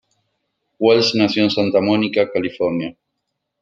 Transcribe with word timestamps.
Welles 0.79 1.13
nació 1.13 1.43
en 1.43 1.51
Santa 1.51 1.79
Mónica, 1.79 2.27
California. 2.31 2.97